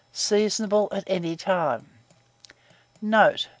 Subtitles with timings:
[0.13, 1.91] Seasonable at any time.
[3.03, 3.49] Note.